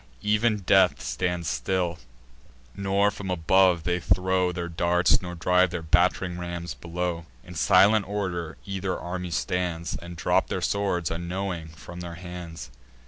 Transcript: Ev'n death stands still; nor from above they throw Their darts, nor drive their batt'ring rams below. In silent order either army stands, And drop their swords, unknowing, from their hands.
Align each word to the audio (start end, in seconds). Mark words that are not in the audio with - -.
Ev'n 0.25 0.57
death 0.57 0.99
stands 0.99 1.47
still; 1.47 1.99
nor 2.75 3.11
from 3.11 3.29
above 3.29 3.83
they 3.83 3.99
throw 3.99 4.51
Their 4.51 4.67
darts, 4.67 5.21
nor 5.21 5.35
drive 5.35 5.69
their 5.69 5.83
batt'ring 5.83 6.39
rams 6.39 6.73
below. 6.73 7.27
In 7.43 7.53
silent 7.53 8.07
order 8.07 8.57
either 8.65 8.99
army 8.99 9.29
stands, 9.29 9.95
And 9.95 10.15
drop 10.15 10.47
their 10.47 10.59
swords, 10.59 11.11
unknowing, 11.11 11.67
from 11.67 11.99
their 11.99 12.15
hands. 12.15 12.71